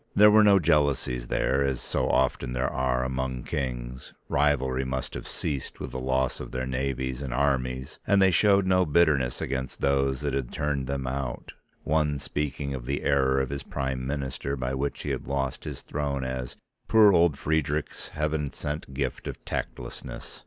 There 0.15 0.31
were 0.31 0.43
no 0.43 0.57
jealousies 0.57 1.27
there 1.27 1.63
as 1.63 1.79
so 1.79 2.09
often 2.09 2.53
there 2.53 2.73
are 2.73 3.03
among 3.03 3.43
kings, 3.43 4.15
rivalry 4.29 4.83
must 4.83 5.13
have 5.13 5.27
ceased 5.27 5.79
with 5.79 5.91
the 5.91 5.99
loss 5.99 6.39
of 6.39 6.49
their 6.49 6.65
navies 6.65 7.21
and 7.21 7.31
armies, 7.31 7.99
and 8.07 8.19
they 8.19 8.31
showed 8.31 8.65
no 8.65 8.83
bitterness 8.83 9.41
against 9.41 9.79
those 9.79 10.21
that 10.21 10.33
had 10.33 10.51
turned 10.51 10.87
them 10.87 11.05
out, 11.05 11.53
one 11.83 12.17
speaking 12.17 12.73
of 12.73 12.87
the 12.87 13.03
error 13.03 13.39
of 13.39 13.51
his 13.51 13.61
Prime 13.61 14.07
Minister 14.07 14.55
by 14.55 14.73
which 14.73 15.03
he 15.03 15.11
had 15.11 15.27
lost 15.27 15.65
his 15.65 15.83
throne 15.83 16.23
as 16.23 16.57
"poor 16.87 17.13
old 17.13 17.37
Friedrich's 17.37 18.07
Heaven 18.07 18.51
sent 18.51 18.95
gift 18.95 19.27
of 19.27 19.45
tactlessness." 19.45 20.39